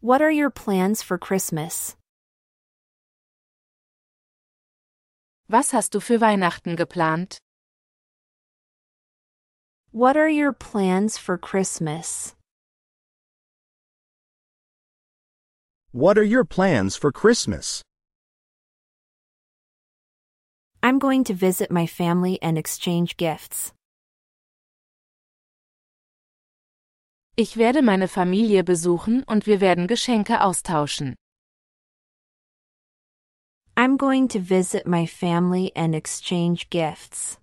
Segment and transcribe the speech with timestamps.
[0.00, 1.96] What are your plans for Christmas?
[5.48, 7.38] Was hast du für Weihnachten geplant?
[9.90, 12.36] What are your plans for Christmas?
[15.90, 17.82] What are your plans for Christmas?
[20.80, 23.72] I'm going to visit my family and exchange gifts.
[27.40, 31.14] Ich werde meine Familie besuchen und wir werden Geschenke austauschen.
[33.76, 37.38] I'm going to visit my family and exchange gifts.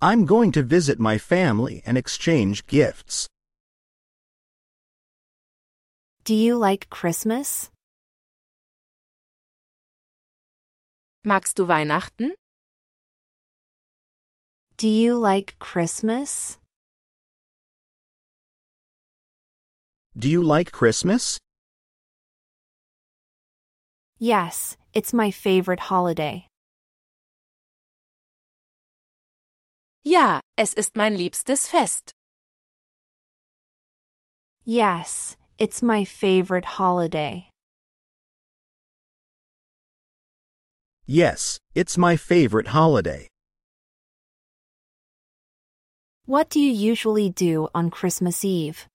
[0.00, 3.26] I'm going to visit my family and exchange gifts.
[6.24, 7.70] Do you like Christmas?
[11.22, 12.32] Magst du Weihnachten?
[14.80, 16.56] Do you like Christmas?
[20.16, 21.38] Do you like Christmas?
[24.18, 26.46] Yes, it's my favorite holiday.
[30.02, 32.12] Ja, es ist mein liebstes Fest.
[34.64, 37.50] Yes, it's my favorite holiday.
[41.04, 43.29] Yes, it's my favorite holiday.
[46.30, 48.86] What do you usually do on Christmas Eve?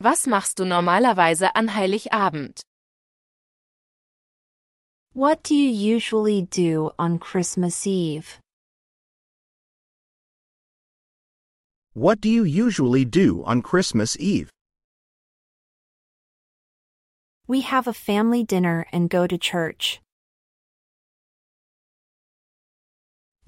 [0.00, 2.60] Was machst du normalerweise an Heiligabend?
[5.12, 8.38] What do you usually do on Christmas Eve?
[11.92, 14.50] What do you usually do on Christmas Eve?
[17.48, 20.00] We have a family dinner and go to church.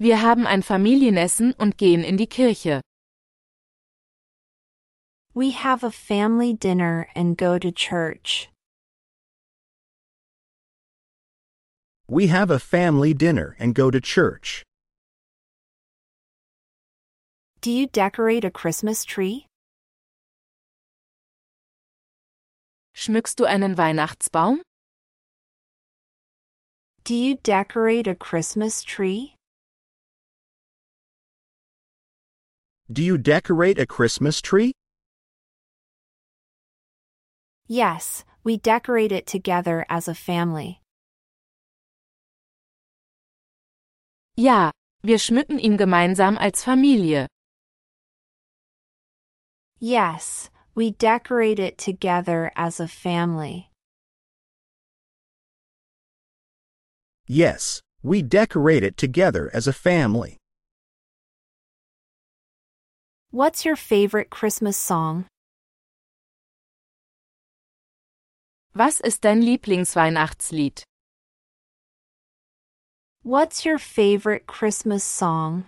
[0.03, 2.81] Wir haben ein Familienessen und gehen in die Kirche.
[5.33, 8.49] We have a family dinner and go to church.
[12.05, 14.63] We have a family dinner and go to church.
[17.61, 19.47] Do you decorate a Christmas tree?
[22.93, 24.63] Schmückst du einen Weihnachtsbaum?
[27.05, 29.35] Do you decorate a Christmas tree?
[32.93, 34.71] Do you decorate a Christmas tree?
[37.67, 40.79] Yes, we decorate it together as a family.
[44.37, 44.69] Ja,
[45.01, 47.25] wir schmücken ihn gemeinsam als Familie.
[49.79, 53.71] Yes, we decorate it together as a family.
[57.25, 60.37] Yes, we decorate it together as a family.
[63.33, 65.25] What's your favorite Christmas song?
[68.75, 70.83] Was ist dein Lieblingsweihnachtslied?
[73.23, 75.65] What's your favorite Christmas song?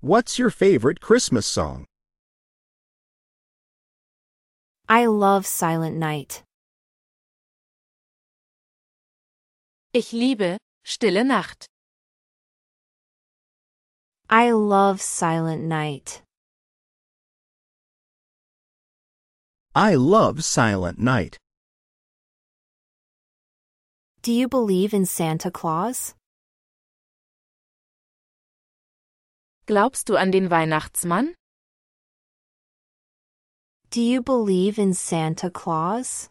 [0.00, 1.84] What's your favorite Christmas song?
[4.88, 6.44] I love Silent Night.
[9.92, 11.66] Ich liebe Stille Nacht.
[14.30, 16.22] I love Silent Night.
[19.74, 21.38] I love Silent Night.
[24.22, 26.14] Do you believe in Santa Claus?
[29.66, 31.34] Glaubst du an den Weihnachtsmann?
[33.90, 36.30] Do you believe in Santa Claus?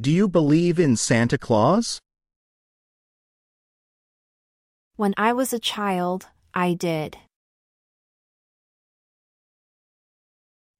[0.00, 2.00] Do you believe in Santa Claus?
[5.02, 7.18] When I was a child, I did.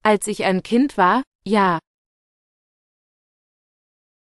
[0.05, 1.79] Als ich ein Kind war, ja.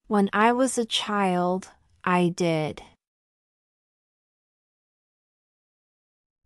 [0.09, 1.69] When I was a child,
[2.03, 2.81] I did.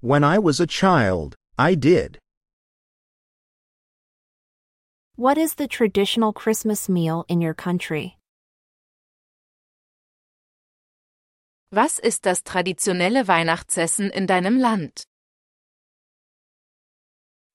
[0.00, 2.19] When I was a child, I did.
[5.14, 8.19] What is the traditional Christmas meal in your country?
[11.76, 15.03] Was ist das traditionelle Weihnachtsessen in deinem Land?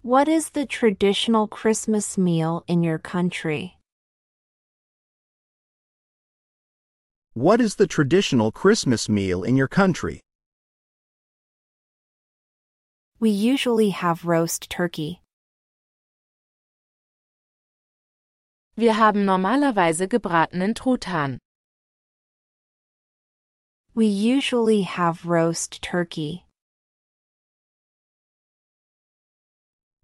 [0.01, 3.77] What is the traditional Christmas meal in your country?
[7.33, 10.19] What is the traditional Christmas meal in your country?
[13.21, 15.21] We usually have roast turkey.
[18.75, 21.39] Wir haben normalerweise gebratenen Truthahn.
[23.95, 26.45] We usually have roast turkey.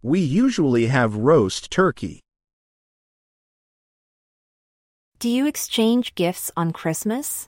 [0.02, 2.22] We usually have roast turkey.
[5.20, 7.48] Do you exchange gifts on Christmas?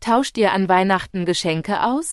[0.00, 2.12] Tauscht ihr an Weihnachten Geschenke aus?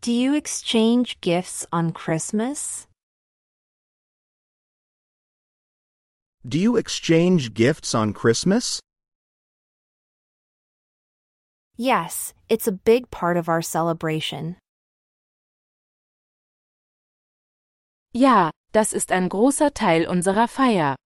[0.00, 2.87] Do you exchange gifts on Christmas?
[6.48, 8.80] Do you exchange gifts on Christmas?
[11.76, 14.56] Yes, it's a big part of our celebration.
[18.14, 20.96] Ja, das ist ein großer Teil unserer Feier.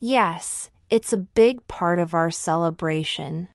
[0.00, 3.46] Yes, it's a big part of our celebration.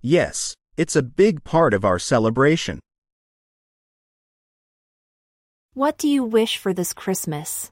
[0.00, 2.78] Yes, it's a big part of our celebration.
[5.74, 7.70] What do you wish for this Christmas?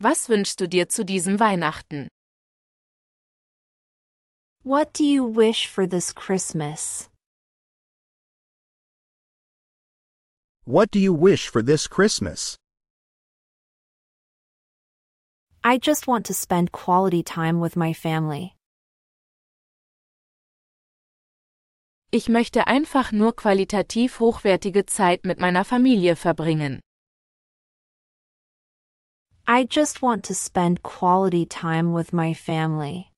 [0.00, 2.08] Was wünschst du dir zu diesem Weihnachten?
[4.62, 7.08] What do you wish for this Christmas?
[10.66, 12.58] What do you wish for this Christmas?
[15.62, 18.53] I just want to spend quality time with my family.
[22.16, 26.78] Ich möchte einfach nur qualitativ hochwertige Zeit mit meiner Familie verbringen.
[29.48, 33.10] I just want to spend quality time with my family.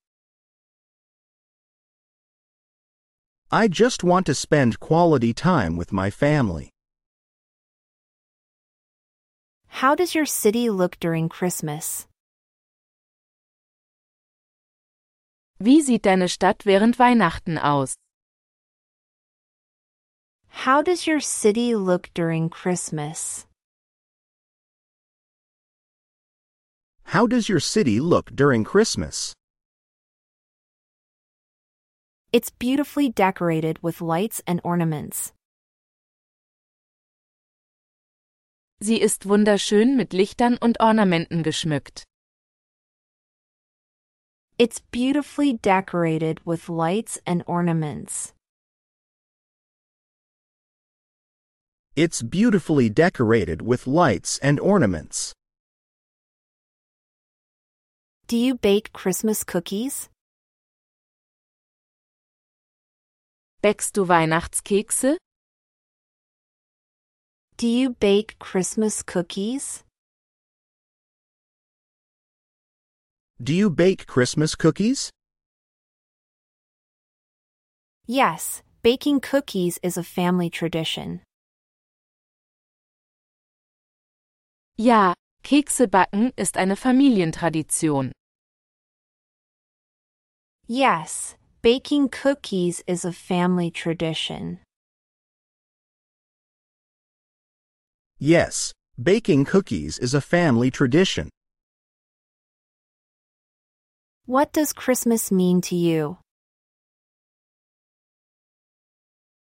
[3.52, 6.70] I just want to spend quality time with my family.
[9.82, 12.08] How does your city look during Christmas?
[15.58, 17.96] Wie sieht deine Stadt während Weihnachten aus?
[20.64, 23.47] How does your city look during Christmas?
[27.05, 29.35] How does your city look during Christmas?
[32.32, 35.32] It's beautifully decorated with lights and ornaments.
[38.81, 42.05] Sie ist wunderschön mit Lichtern und Ornamenten geschmückt.
[44.58, 48.32] It's beautifully decorated with lights and ornaments.
[51.96, 55.32] It's beautifully decorated with lights and ornaments.
[58.26, 60.10] Do you bake Christmas cookies?
[63.62, 65.16] Bäckst du Weihnachtskekse?
[67.56, 69.82] Do you bake Christmas cookies?
[73.43, 75.08] Do you bake Christmas cookies?
[78.06, 81.22] Yes, baking cookies is a family tradition.
[84.78, 88.12] Ja, Kekse backen ist eine Familientradition.
[90.67, 94.58] Yes, baking cookies is a family tradition.
[98.19, 101.31] Yes, baking cookies is a family tradition.
[104.26, 106.19] What does Christmas mean to you?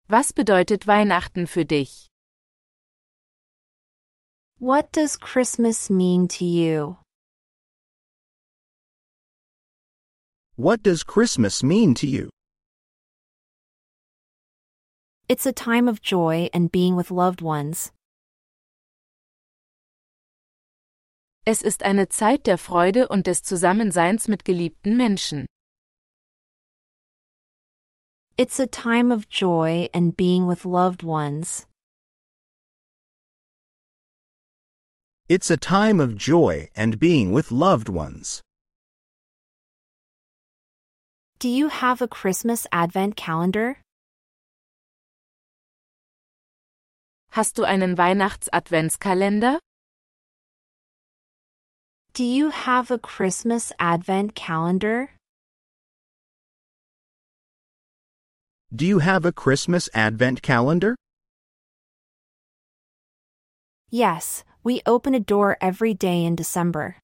[0.09, 2.07] Was bedeutet Weihnachten für dich?
[4.59, 6.97] What does Christmas mean to you?
[10.57, 12.31] What does Christmas mean to you?
[15.29, 17.93] It's a time of joy and being with loved ones.
[21.45, 25.45] Es ist eine Zeit der Freude und des Zusammenseins mit geliebten Menschen.
[28.39, 31.67] It's a time of joy and being with loved ones.
[35.29, 38.43] It's a time of joy and being with loved ones.
[41.41, 43.79] Do you have a Christmas Advent calendar?
[47.31, 49.59] Hast du einen Weihnachts-Adventskalender?
[52.15, 55.11] Do you have a Christmas Advent calendar?
[58.73, 60.95] Do you have a Christmas Advent calendar?
[63.91, 66.97] Yes, we open a door every day in December.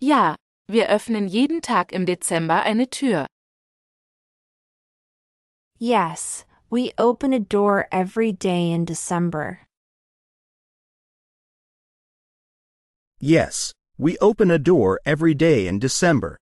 [0.00, 0.36] Ja,
[0.68, 3.26] wir öffnen jeden Tag im Dezember eine Tür.
[5.78, 9.60] Yes, we open a door every day in December.
[13.18, 16.36] Yes, we open a door every day in December.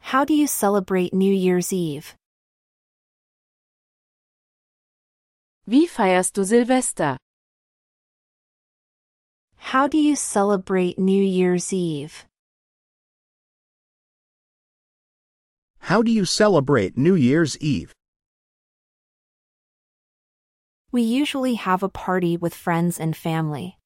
[0.00, 2.16] How do you celebrate New Year's Eve?
[5.66, 7.16] Wie feierst du Silvester?
[9.72, 12.26] How do you celebrate New Year's Eve?
[15.78, 17.94] How do you celebrate New Year's Eve?
[20.92, 23.78] We usually have a party with friends and family.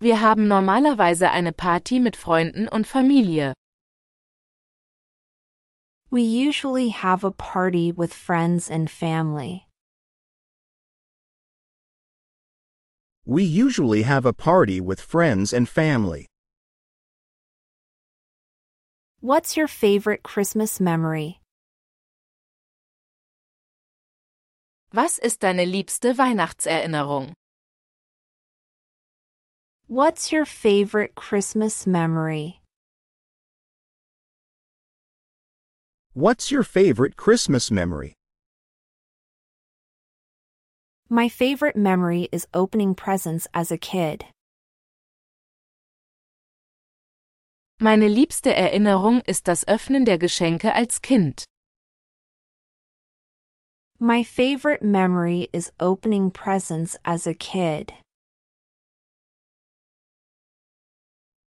[0.00, 3.54] Wir haben normalerweise eine Party mit Freunden und Familie.
[6.14, 9.66] We usually have a party with friends and family.
[13.26, 16.28] We usually have a party with friends and family.
[19.22, 21.40] What's your favorite Christmas memory?
[24.92, 27.32] Was ist deine liebste Weihnachtserinnerung?
[29.88, 32.60] What's your favorite Christmas memory?
[36.16, 38.14] What's your favorite Christmas memory?
[41.08, 44.24] My favorite memory is opening presents as a kid.
[47.80, 51.44] Meine liebste Erinnerung ist das Öffnen der Geschenke als Kind.
[53.98, 57.92] My favorite memory is opening presents as a kid.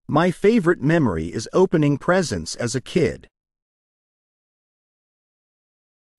[0.07, 3.27] My favorite memory is opening presents as a kid.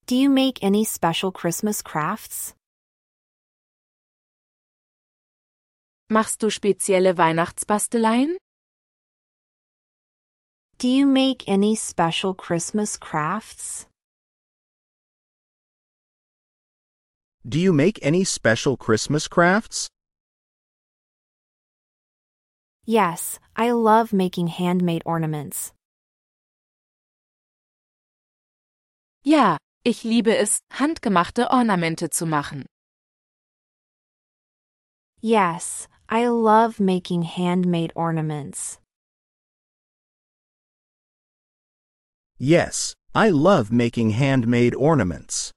[0.07, 2.53] Do you make any special Christmas crafts?
[6.09, 8.37] Machst du spezielle Weihnachtsbasteleien?
[10.77, 13.85] Do you make any special Christmas crafts?
[17.45, 19.89] Do you make any special Christmas crafts?
[22.85, 25.73] Yes, I love making handmade ornaments.
[29.25, 32.65] Ja, ich liebe es, handgemachte Ornamente zu machen.
[35.21, 38.79] Yes, I love making handmade ornaments.
[42.37, 45.51] Yes, I love making handmade ornaments.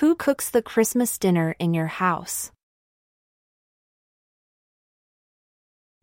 [0.00, 2.50] Who cooks the Christmas dinner in your house?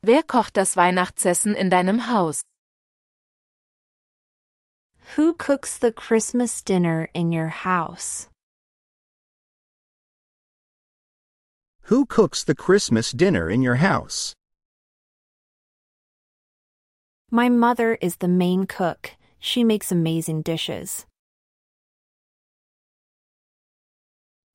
[0.01, 2.43] Wer kocht das Weihnachtsessen in deinem Haus?
[5.15, 8.29] Who cooks the Christmas dinner in your house?
[11.85, 14.35] Who cooks the Christmas dinner in your house?
[17.31, 19.15] My mother is the main cook.
[19.39, 21.07] She makes amazing dishes.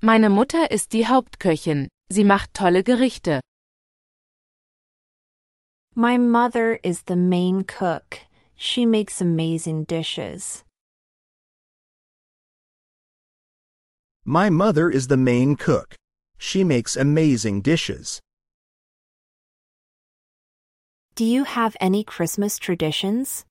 [0.01, 1.89] Meine Mutter ist die Hauptköchin.
[2.13, 3.41] Sie macht tolle Gerichte.
[5.97, 8.21] My mother is the main cook.
[8.57, 10.65] She makes amazing dishes.
[14.25, 15.97] My mother is the main cook.
[16.39, 18.21] She makes amazing dishes.
[21.15, 23.45] Do you have any Christmas traditions?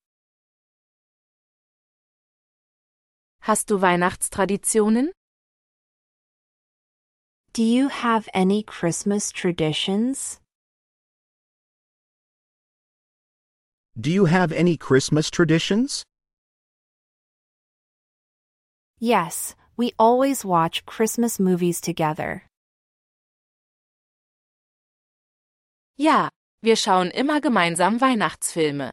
[3.41, 5.09] Hast du Weihnachtstraditionen?
[7.53, 10.39] Do you have any Christmas traditions?
[13.99, 16.03] Do you have any Christmas traditions?
[18.99, 22.43] Yes, we always watch Christmas movies together.
[25.95, 26.29] Ja,
[26.63, 28.89] wir schauen immer gemeinsam Weihnachtsfilme.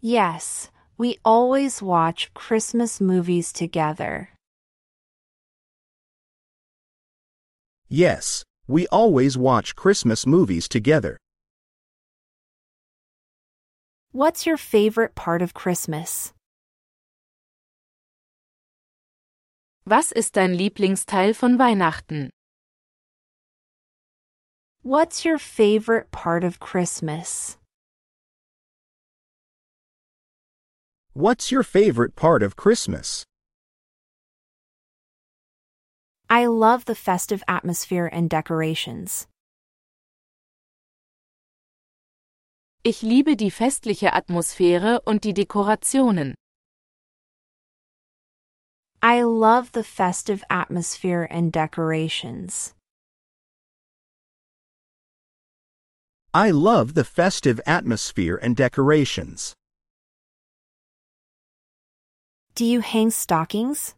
[0.00, 4.30] Yes, we always watch Christmas movies together.
[7.88, 11.16] Yes, we always watch Christmas movies together.
[14.12, 16.32] What's your favorite part of Christmas?
[19.86, 22.30] Was ist dein Lieblingsteil von Weihnachten?
[24.82, 27.56] What's your favorite part of Christmas?
[31.12, 33.24] What's your favorite part of Christmas?
[36.28, 39.28] I love the festive atmosphere and decorations.
[42.82, 46.34] Ich liebe die festliche Atmosphäre und die Dekorationen.
[49.02, 52.74] I love the festive atmosphere and decorations.
[56.32, 59.52] I love the festive atmosphere and decorations.
[62.54, 63.94] Do you hang stockings?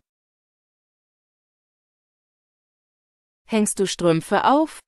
[3.49, 4.81] Hängst du Strümpfe auf?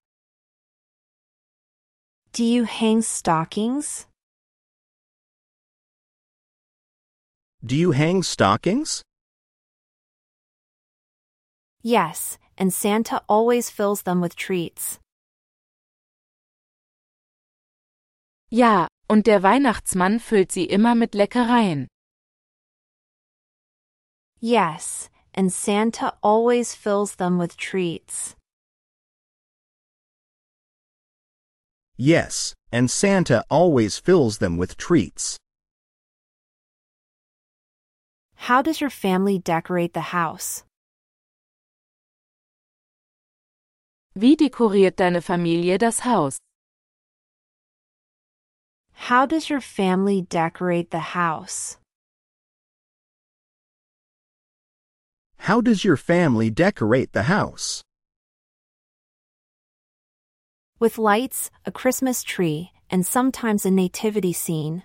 [2.34, 4.08] Do you hang stockings?
[7.64, 9.04] Do you hang stockings?
[11.80, 14.98] Yes, and Santa always fills them with treats.
[18.50, 21.86] Ja, und der Weihnachtsmann füllt sie immer mit Leckereien.
[24.40, 28.34] Yes, and Santa always fills them with treats.
[31.96, 35.36] Yes, and Santa always fills them with treats.
[38.34, 40.64] How does your family decorate the house?
[44.16, 46.38] Wie dekoriert deine Familie das Haus?
[48.92, 51.78] How does your family decorate the house?
[55.38, 57.82] How does your family decorate the house?
[60.80, 64.82] With lights, a Christmas tree, and sometimes a nativity scene.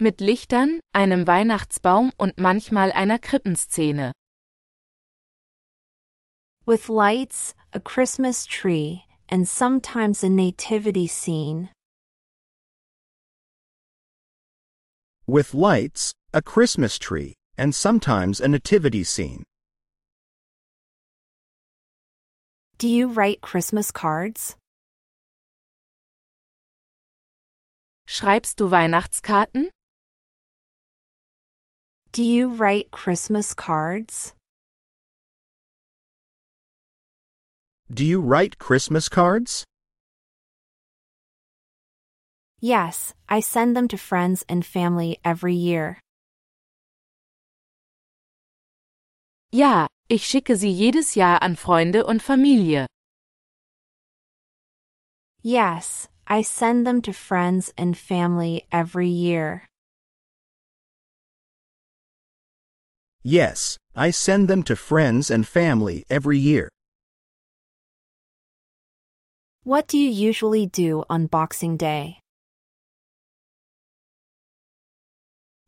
[0.00, 4.12] Mit Lichtern, einem Weihnachtsbaum und manchmal einer Krippenszene.
[6.64, 11.68] With lights, a Christmas tree, and sometimes a nativity scene.
[15.26, 19.44] With lights, a Christmas tree, and sometimes a nativity scene.
[22.80, 24.56] Do you write Christmas cards?
[28.08, 29.68] Schreibst du Weihnachtskarten?
[32.12, 34.32] Do you write Christmas cards?
[37.92, 39.66] Do you write Christmas cards?
[42.62, 45.98] Yes, I send them to friends and family every year.
[49.52, 52.86] Ja, ich schicke sie jedes Jahr an Freunde und Familie.
[55.42, 59.68] Yes, I send them to friends and family every year.
[63.22, 66.68] Yes, I send them to friends and family every year.
[69.62, 72.18] What do you usually do on Boxing Day?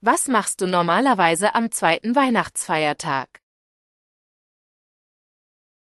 [0.02, 3.41] Was machst du normalerweise am zweiten Weihnachtsfeiertag?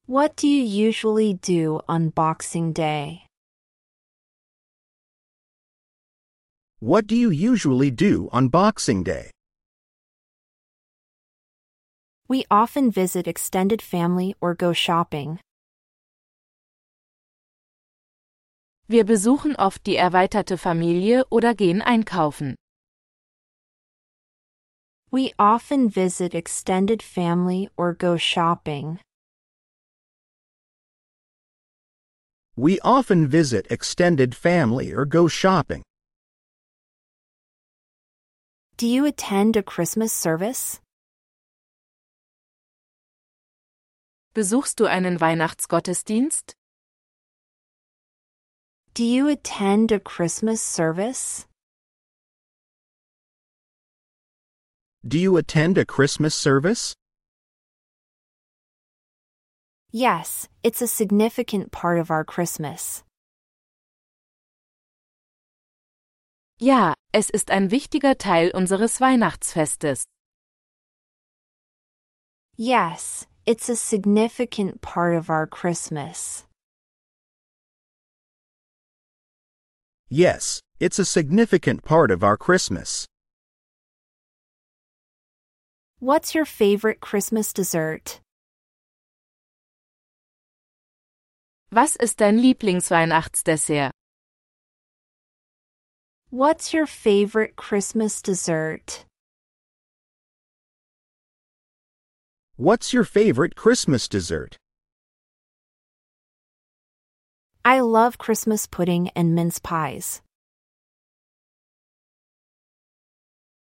[0.09, 3.25] What do you usually do on Boxing Day?
[6.79, 9.31] What do you usually do on Boxing Day?
[12.29, 15.41] We often visit extended family or go shopping.
[18.87, 22.55] Wir besuchen oft die erweiterte Familie oder gehen einkaufen.
[25.11, 28.99] We often visit extended family or go shopping.
[32.59, 35.83] We often visit extended family or go shopping.
[38.77, 40.79] Do you attend a Christmas service?
[44.33, 46.55] Besuchst du einen Weihnachtsgottesdienst?
[48.95, 51.45] Do you attend a Christmas service?
[55.07, 56.95] Do you attend a Christmas service?
[59.91, 63.03] Yes, it's a significant part of our Christmas.
[66.59, 70.05] Ja, es ist ein wichtiger Teil unseres Weihnachtsfestes.
[72.57, 76.43] Yes, it's a significant part of our Christmas.
[80.09, 83.05] Yes, it's a significant part of our Christmas.
[85.99, 88.19] What's your favorite Christmas dessert?
[91.69, 93.91] Was ist dein Lieblingsweihnachtsdessert?
[96.29, 99.05] What's your favorite Christmas dessert?
[102.55, 104.57] What's your favorite Christmas dessert?
[107.65, 110.21] I love Christmas pudding and mince pies.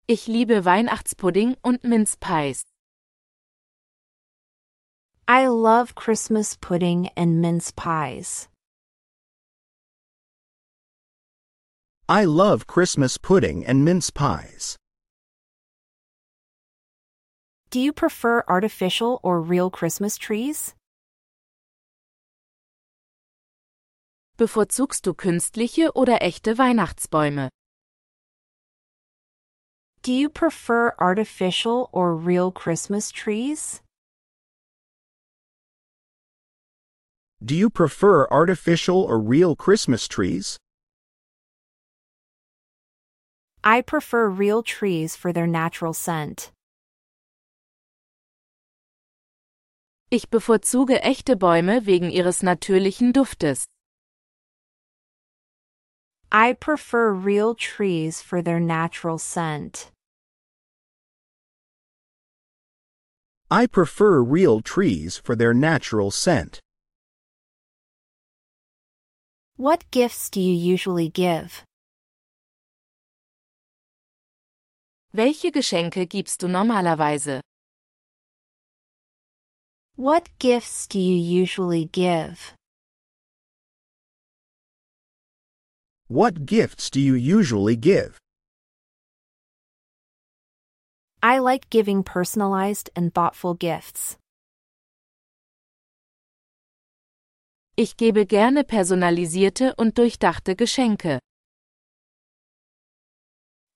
[0.07, 2.61] Ich liebe Weihnachtspudding und Minzpies.
[5.29, 8.47] I love Christmas pudding and mince pies.
[12.07, 14.77] I love Christmas pudding and mince pies.
[17.71, 20.73] Do you prefer artificial or real Christmas trees?
[24.37, 27.49] Bevorzugst du künstliche oder echte Weihnachtsbäume?
[30.03, 33.81] Do you prefer artificial or real Christmas trees?
[37.43, 40.57] Do you prefer artificial or real Christmas trees?
[43.63, 46.51] I prefer real trees for their natural scent.
[50.09, 53.65] Ich bevorzuge echte Bäume wegen ihres natürlichen Duftes.
[56.31, 59.91] I prefer real trees for their natural scent.
[63.51, 66.61] I prefer real trees for their natural scent.
[69.59, 71.63] What gifts do you usually give?
[75.11, 77.41] Welche Geschenke gibst du normalerweise?
[79.95, 82.53] What gifts do you usually give?
[86.07, 88.19] What gifts do you usually give?
[91.23, 94.17] I like giving personalized and thoughtful gifts.
[97.79, 101.19] Ich gebe gerne personalisierte und durchdachte Geschenke.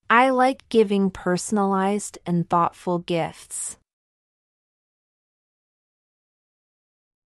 [0.10, 3.78] I like giving personalized and thoughtful gifts.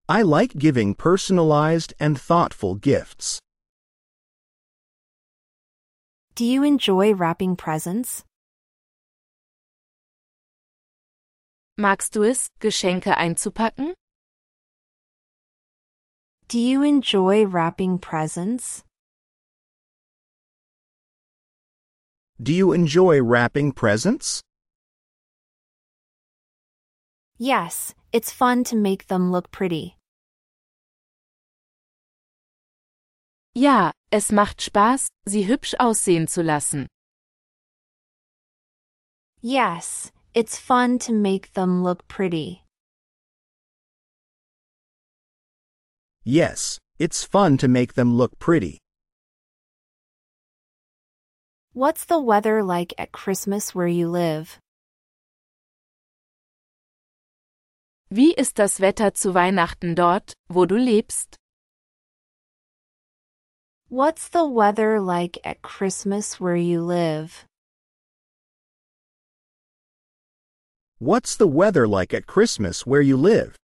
[0.10, 3.38] I like giving personalized and thoughtful gifts.
[6.34, 8.26] Do you enjoy wrapping presents?
[11.78, 13.94] Magst du es, Geschenke einzupacken?
[16.48, 18.84] Do you enjoy wrapping presents?
[22.42, 24.42] Do you enjoy wrapping presents?
[27.38, 29.98] Yes, it's fun to make them look pretty.
[33.56, 36.88] Ja, es macht Spaß, sie hübsch aussehen zu lassen.
[39.42, 42.63] Yes, it's fun to make them look pretty.
[46.26, 48.80] Yes, it's fun to make them look pretty.
[51.74, 54.58] What's the weather like at Christmas where you live?
[58.10, 61.36] Wie ist das Wetter zu Weihnachten dort, wo du lebst?
[63.90, 67.46] What's the weather like at Christmas where you live?
[71.00, 73.58] What's the weather like at Christmas where you live?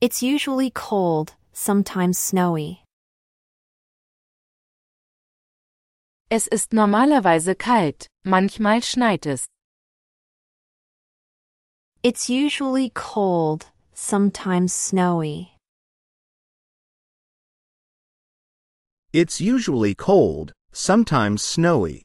[0.00, 2.84] It's usually cold, sometimes snowy.
[6.30, 9.48] Es ist normalerweise kalt, manchmal schneit es.
[12.04, 15.56] It's usually cold, sometimes snowy.
[19.12, 22.04] It's usually cold, sometimes snowy.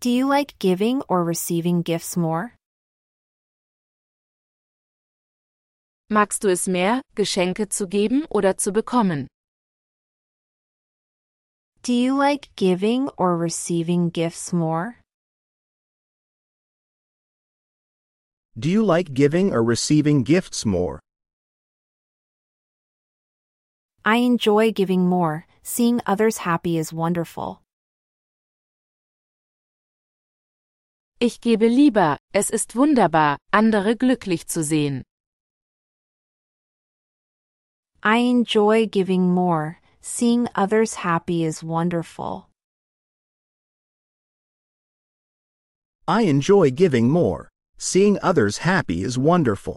[0.00, 2.57] Do you like giving or receiving gifts more?
[6.10, 9.28] Magst du es mehr, Geschenke zu geben oder zu bekommen?
[11.82, 14.94] Do you like giving or receiving gifts more?
[18.58, 20.98] Do you like giving or receiving gifts more?
[24.02, 27.60] I enjoy giving more, seeing others happy is wonderful.
[31.20, 35.02] Ich gebe lieber, es ist wunderbar, andere glücklich zu sehen.
[38.08, 42.48] I enjoy giving more, seeing others happy is wonderful.
[46.06, 47.50] I enjoy giving more.
[47.76, 49.76] Seeing others happy is wonderful.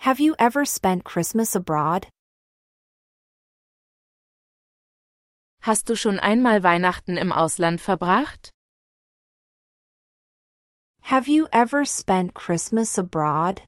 [0.00, 2.08] Have you ever spent Christmas abroad?
[5.62, 8.50] Hast du schon einmal Weihnachten im Ausland verbracht?
[11.04, 13.62] Have you ever spent Christmas abroad?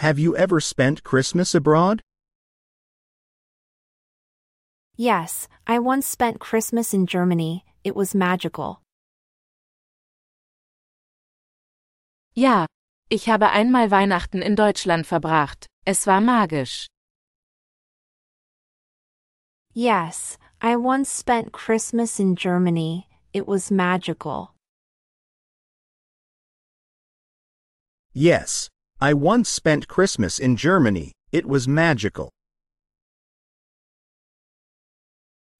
[0.00, 2.00] Have you ever spent Christmas abroad?
[4.96, 8.80] Yes, I once spent Christmas in Germany, it was magical.
[12.34, 12.64] Ja,
[13.10, 15.66] ich habe einmal Weihnachten in Deutschland verbracht.
[15.84, 16.86] Es war magisch.
[19.74, 24.54] Yes, I once spent Christmas in Germany, it was magical.
[28.14, 28.69] Yes,
[29.02, 31.12] I once spent Christmas in Germany.
[31.32, 32.28] It was magical.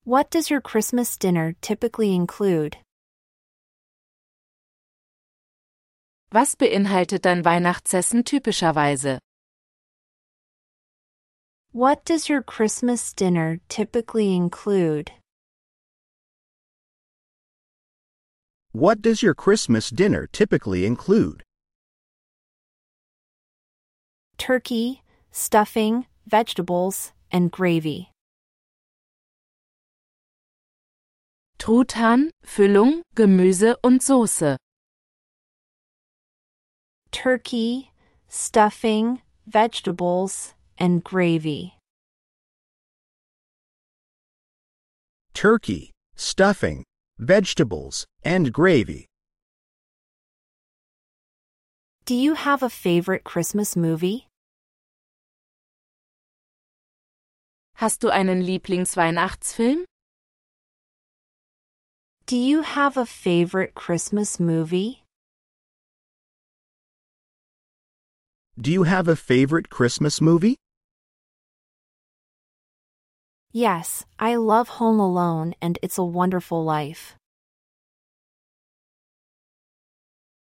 [0.04, 2.76] What does your Christmas dinner typically include?
[6.34, 9.18] Was beinhaltet dein Weihnachtsessen typischerweise?
[11.72, 15.12] What does your Christmas dinner typically include?
[18.72, 21.42] What does your Christmas dinner typically include?
[24.40, 28.08] Turkey, stuffing, vegetables, and gravy.
[31.58, 34.56] Truthahn, Füllung, Gemüse und Soße.
[37.12, 37.90] Turkey,
[38.28, 41.74] stuffing, vegetables, and gravy.
[45.34, 46.84] Turkey, stuffing,
[47.18, 49.06] vegetables, and gravy.
[52.06, 54.29] Do you have a favorite Christmas movie?
[57.80, 59.86] Hast du einen Lieblingsweihnachtsfilm?
[62.26, 65.02] Do you have a favorite Christmas movie?
[68.60, 70.56] Do you have a favorite Christmas movie?
[73.50, 77.16] Yes, I love Home Alone and It's a Wonderful Life.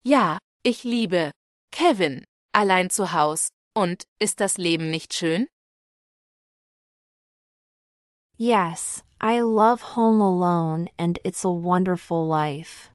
[0.05, 1.31] Ja, ich liebe
[1.71, 3.51] Kevin, allein zu Haus.
[3.77, 5.47] Und ist das Leben nicht schön?
[8.43, 12.91] Yes, I love Home Alone and It's a Wonderful Life.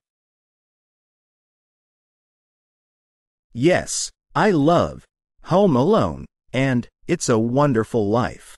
[3.53, 5.05] Yes, I love
[5.43, 8.57] Home Alone and It's a Wonderful Life.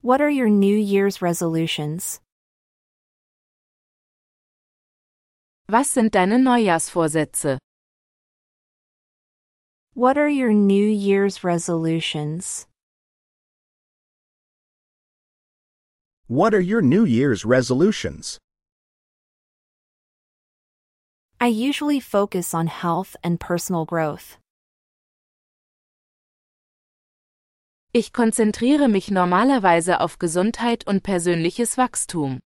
[0.00, 2.18] What are your New Year's resolutions?
[5.68, 7.58] Was sind deine Neujahrsvorsätze?
[9.94, 12.66] What are your New Year's resolutions?
[16.32, 18.38] What are your New Year's resolutions?
[21.38, 24.38] I usually focus on health and personal growth.
[27.92, 32.40] Ich konzentriere mich normalerweise auf Gesundheit und persönliches Wachstum.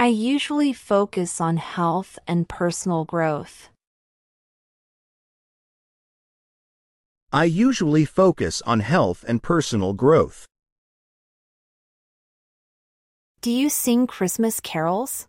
[0.00, 3.70] I usually focus on health and personal growth.
[7.32, 10.49] I usually focus on health and personal growth.
[13.42, 15.26] Do you sing Christmas carols?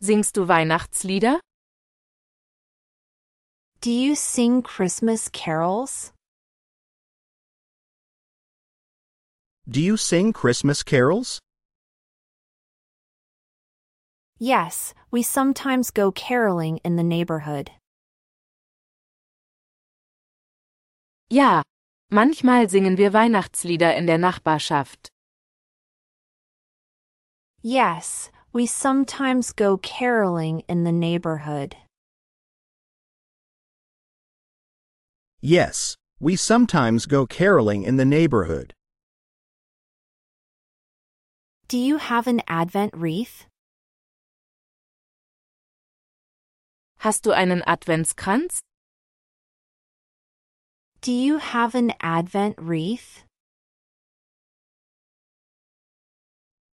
[0.00, 1.38] Singst du Weihnachtslieder?
[3.80, 6.12] Do you sing Christmas carols?
[9.70, 11.38] Do you sing Christmas carols?
[14.40, 17.70] Yes, we sometimes go caroling in the neighborhood.
[21.30, 21.62] Ja,
[22.10, 25.08] manchmal singen wir Weihnachtslieder in der Nachbarschaft.
[27.62, 31.76] Yes, we sometimes go caroling in the neighborhood.
[35.40, 38.74] Yes, we sometimes go caroling in the neighborhood.
[41.68, 43.46] Do you have an Advent wreath?
[47.00, 48.60] Hast du einen Adventskranz?
[51.00, 53.22] Do you have an Advent wreath?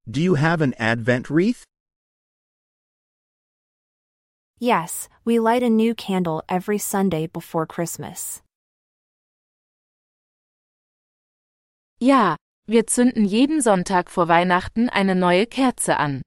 [0.10, 1.66] Do you have an Advent wreath?
[4.60, 8.42] Yes, we light a new candle every Sunday before Christmas.
[12.00, 16.22] Ja, wir zünden jeden Sonntag vor Weihnachten eine neue Kerze an.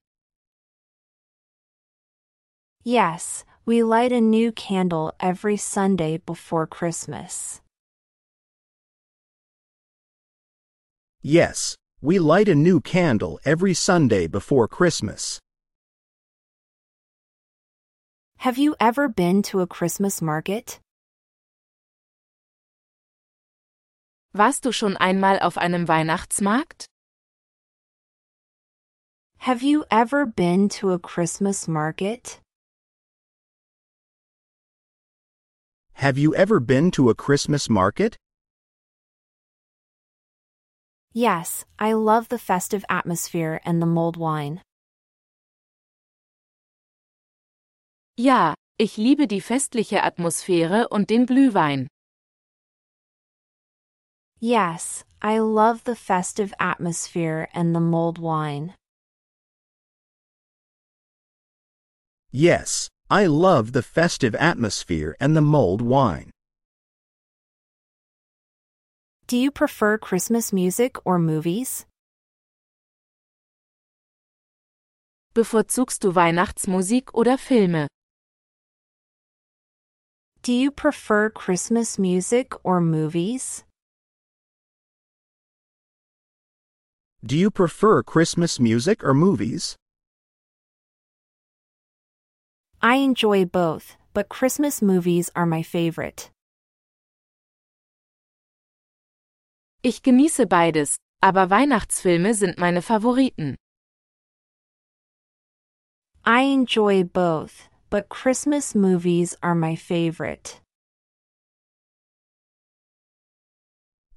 [2.83, 7.59] Yes, we light a new candle every Sunday before Christmas.
[11.29, 15.41] Yes, we light a new candle every Sunday before Christmas.
[18.37, 20.79] Have you ever been to a Christmas market?
[24.33, 26.85] Warst du schon einmal auf einem Weihnachtsmarkt?
[29.39, 32.39] Have you ever been to a Christmas market?
[35.95, 38.15] Have you ever been to a Christmas market?
[41.13, 44.61] Yes, I love the festive atmosphere and the mulled wine.
[48.17, 51.87] Ja, ich liebe die festliche Atmosphäre und den Glühwein.
[54.39, 58.75] Yes, I love the festive atmosphere and the mulled wine.
[62.31, 66.31] Yes, I love the festive atmosphere and the mulled wine.
[69.27, 71.85] Do you prefer Christmas music or movies?
[75.35, 77.89] Bevorzugst du Weihnachtsmusik oder Filme?
[80.43, 83.65] Do you prefer Christmas music or movies?
[87.21, 89.75] Do you prefer Christmas music or movies?
[92.81, 96.29] I enjoy both, but Christmas movies are my favorite.
[99.89, 103.55] Ich genieße beides, aber Weihnachtsfilme sind meine Favoriten.
[106.25, 110.59] I enjoy both, but Christmas movies are my favorite.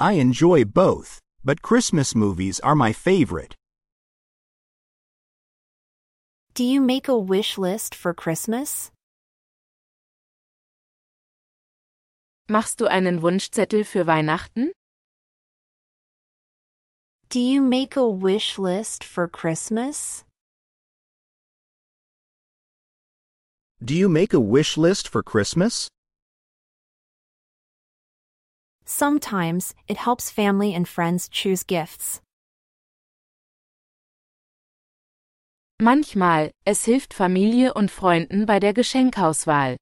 [0.00, 3.54] I enjoy both, but Christmas movies are my favorite.
[6.54, 8.90] Do you make a wish list for Christmas?
[12.48, 14.72] Machst du einen Wunschzettel für Weihnachten?
[17.31, 20.25] Do you make a wish list for Christmas?
[23.81, 25.88] Do you make a wish list for Christmas?
[28.85, 32.21] Sometimes it helps family and friends choose gifts.
[35.81, 39.77] Manchmal, es hilft Familie und Freunden bei der Geschenkauswahl.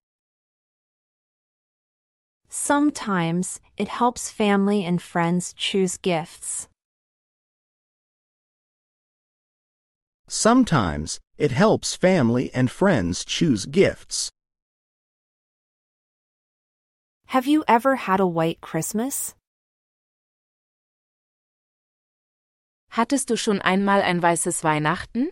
[2.51, 6.69] Sometimes it helps family and friends choose gifts.
[10.29, 14.31] Sometimes it helps family and friends choose gifts.
[17.29, 19.35] Have you ever had a white Christmas?
[22.93, 25.31] Hattest du schon einmal ein weißes Weihnachten?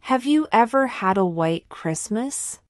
[0.00, 2.60] Have you ever had a white Christmas?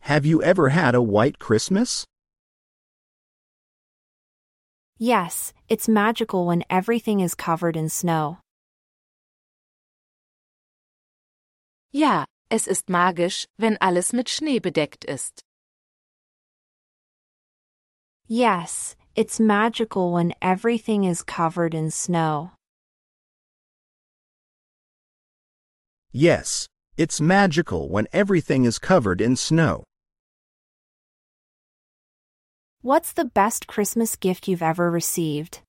[0.00, 2.04] Have you ever had a white Christmas?
[5.00, 8.38] Yes, it's magical when everything is covered in snow.
[11.92, 15.40] Ja, es ist magisch, wenn alles mit Schnee bedeckt ist.
[18.26, 22.50] Yes, it's magical when everything is covered in snow.
[26.10, 29.84] Yes, it's magical when everything is covered in snow.
[32.88, 35.60] What's the best Christmas gift you've ever received?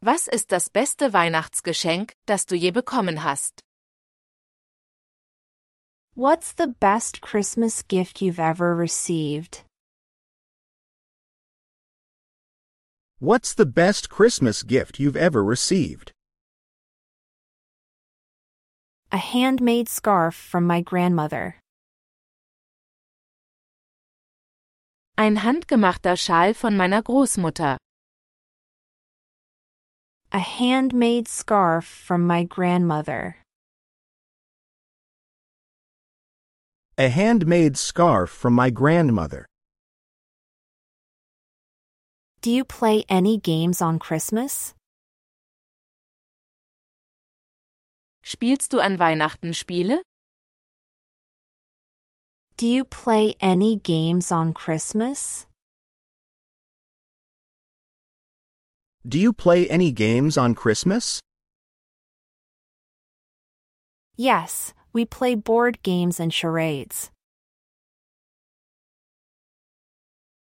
[0.00, 3.64] Was ist das beste Weihnachtsgeschenk, das du je bekommen hast?
[6.14, 9.64] What's the best Christmas gift you've ever received?
[13.18, 16.12] What's the best Christmas gift you've ever received?
[19.10, 21.56] A handmade scarf from my grandmother.
[25.16, 27.76] Ein handgemachter Schal von meiner Großmutter.
[30.32, 33.36] A handmade scarf from my grandmother.
[36.98, 39.46] A handmade scarf from my grandmother.
[42.40, 44.74] Do you play any games on Christmas?
[48.24, 50.02] Spielst du an Weihnachten Spiele?
[52.56, 55.46] Do you play any games on Christmas?
[59.04, 61.20] Do you play any games on Christmas?
[64.16, 67.10] Yes, we play board games and charades.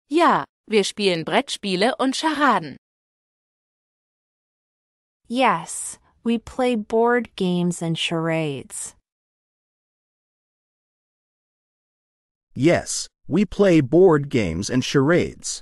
[0.09, 2.75] Ja, wir spielen Brettspiele und Scharaden.
[5.29, 8.94] Yes, we play board games and charades.
[12.55, 15.61] Yes, we play board games and charades.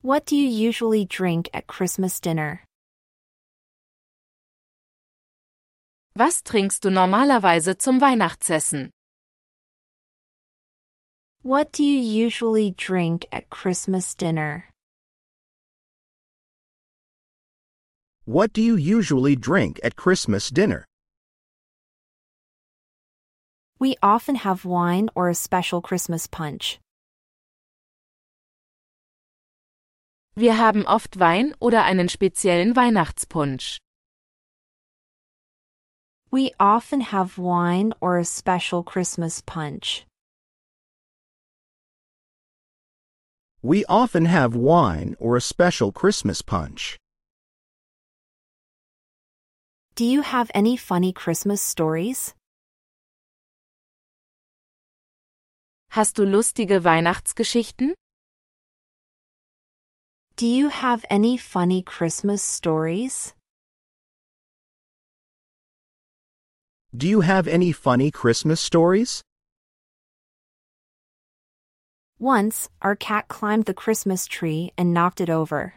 [0.00, 2.64] What do you usually drink at Christmas dinner?
[6.16, 8.88] Was trinkst du normalerweise zum Weihnachtsessen?
[11.42, 14.64] What do you usually drink at Christmas dinner?
[18.24, 20.86] What do you usually drink at Christmas dinner?
[23.80, 26.78] We often have wine or a special Christmas punch.
[30.36, 33.78] Wir haben oft Wein oder einen speziellen Weihnachtspunsch.
[36.30, 40.04] We often have wine or a special Christmas punch.
[43.62, 46.98] We often have wine or a special Christmas punch.
[49.94, 52.34] Do you have any funny Christmas stories?
[55.92, 57.94] Hast du lustige Weihnachtsgeschichten?
[60.36, 63.34] Do you have any funny Christmas stories?
[66.96, 69.22] Do you have any funny Christmas stories?
[72.20, 75.74] Once, our cat climbed the Christmas tree and knocked it over.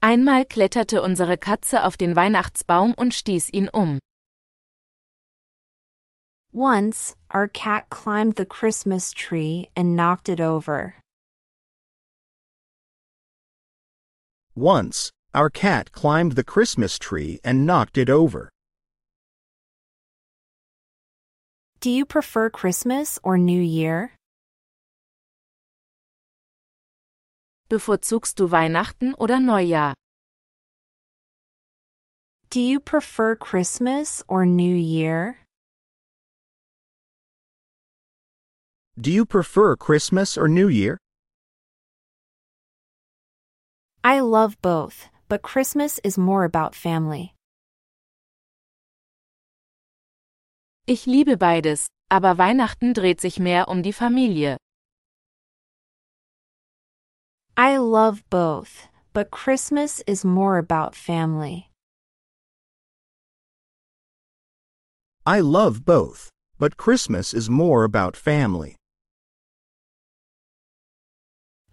[0.00, 3.98] Einmal kletterte unsere Katze auf den Weihnachtsbaum und stieß ihn um.
[6.54, 10.96] Once, our cat climbed the Christmas tree and knocked it over.
[14.54, 18.50] Once, our cat climbed the Christmas tree and knocked it over.
[21.80, 24.12] Do you prefer Christmas or New Year?
[27.70, 29.94] Bevorzugst du Weihnachten oder Neujahr?
[32.50, 35.41] Do you prefer Christmas or New Year?
[39.02, 40.96] Do you prefer Christmas or New Year?
[44.04, 47.34] I love both, but Christmas is more about family.
[50.86, 54.56] Ich liebe beides, aber Weihnachten dreht sich mehr um die Familie.
[57.56, 61.72] I love both, but Christmas is more about family.
[65.26, 68.76] I love both, but Christmas is more about family.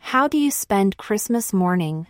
[0.09, 2.07] How do you spend Christmas morning?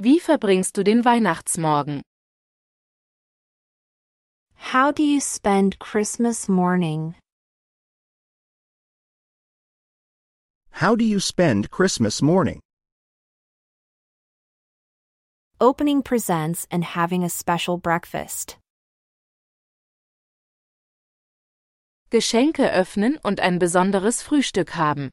[0.00, 2.00] Wie verbringst du den Weihnachtsmorgen?
[4.54, 7.14] How do you spend Christmas morning?
[10.70, 12.60] How do you spend Christmas morning?
[15.60, 18.56] Opening presents and having a special breakfast.
[22.10, 25.10] Geschenke öffnen und ein besonderes Frühstück haben.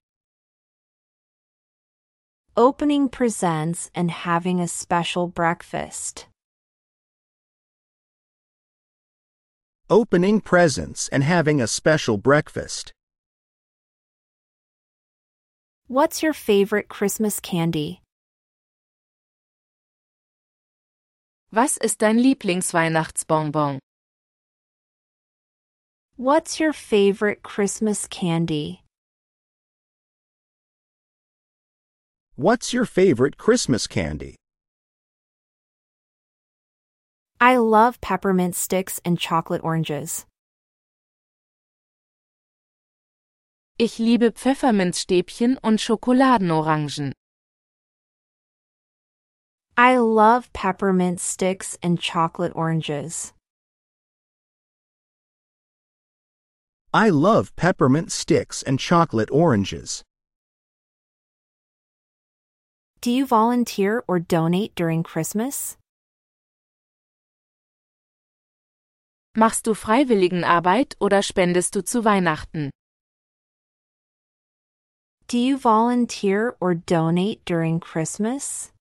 [2.55, 6.29] Opening presents and having a special breakfast.
[9.89, 12.93] Opening presents and having a special breakfast.
[15.87, 18.01] What's your favorite Christmas candy?
[21.51, 23.79] Was ist dein Lieblingsweihnachtsbonbon?
[26.17, 28.85] What's your favorite Christmas candy?
[32.37, 34.37] What's your favorite Christmas candy?
[37.41, 40.25] I love peppermint sticks and chocolate oranges.
[43.77, 47.11] Ich liebe Pfefferminzstäbchen und Schokoladenorangen.
[49.75, 53.34] I love peppermint sticks and chocolate oranges.
[56.95, 60.01] I love peppermint sticks and chocolate oranges.
[63.01, 65.75] Do you volunteer or donate during Christmas?
[69.35, 72.69] Machst du Freiwilligenarbeit oder spendest du zu Weihnachten?
[75.27, 78.71] Do you volunteer or donate during Christmas?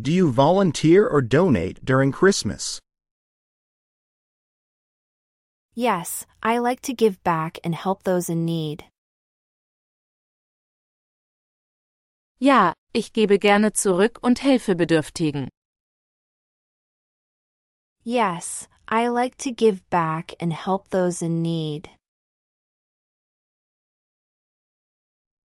[0.00, 2.78] Do you volunteer or donate during Christmas?
[5.74, 8.84] Yes, I like to give back and help those in need.
[12.38, 15.48] Ja, ich gebe gerne zurück und helfe Bedürftigen.
[18.04, 21.88] Yes, I like to give back and help those in need.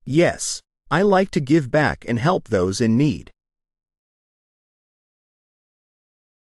[0.04, 0.60] Yes,
[0.90, 3.32] I like to give back and help those in need.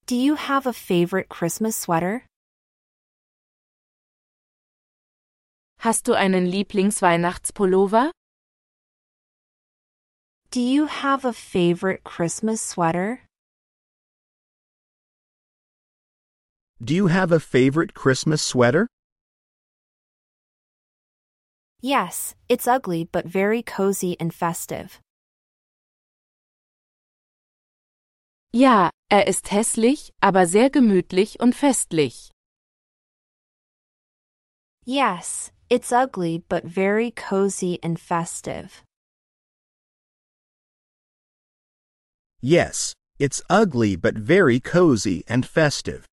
[0.08, 2.26] Do you have a favorite Christmas sweater?
[5.84, 8.12] Hast du einen Lieblingsweihnachtspullover?
[10.52, 13.22] Do you have a favorite Christmas sweater?
[16.80, 18.86] Do you have a favorite Christmas sweater?
[21.82, 25.00] Yes, it's ugly but very cozy and festive.
[28.54, 32.30] Ja, er ist hässlich, aber sehr gemütlich und festlich.
[34.86, 38.84] Yes, it's ugly but very cozy and festive.
[42.42, 46.06] Yes, it's ugly but very cozy and festive.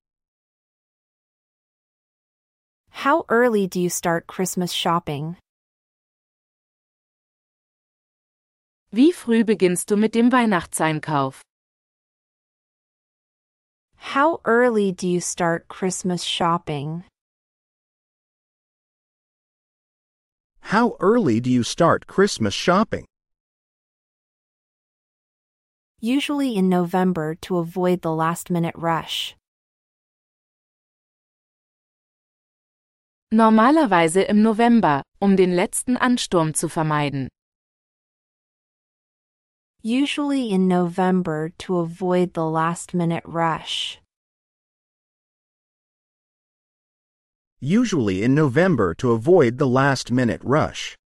[3.02, 5.36] How early do you start Christmas shopping?
[8.92, 11.40] Wie früh beginnst du mit dem Weihnachtseinkauf?
[14.14, 17.02] How early do you start Christmas shopping?
[20.68, 23.06] How early do you start Christmas shopping?
[25.98, 29.34] Usually in November to avoid the last minute rush.
[33.32, 37.28] Normalerweise im November, um den letzten Ansturm zu vermeiden.
[39.82, 44.02] Usually in November to avoid the last minute rush.
[47.60, 50.96] Usually in November to avoid the last minute rush.